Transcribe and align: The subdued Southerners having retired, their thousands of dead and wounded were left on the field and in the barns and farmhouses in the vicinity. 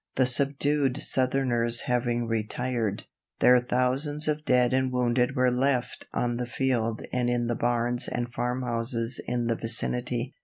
The 0.15 0.25
subdued 0.25 0.97
Southerners 0.97 1.81
having 1.81 2.25
retired, 2.25 3.03
their 3.39 3.59
thousands 3.59 4.27
of 4.27 4.43
dead 4.45 4.73
and 4.73 4.91
wounded 4.91 5.35
were 5.35 5.51
left 5.51 6.07
on 6.11 6.37
the 6.37 6.47
field 6.47 7.03
and 7.13 7.29
in 7.29 7.45
the 7.45 7.55
barns 7.55 8.07
and 8.07 8.33
farmhouses 8.33 9.21
in 9.27 9.45
the 9.45 9.55
vicinity. 9.55 10.33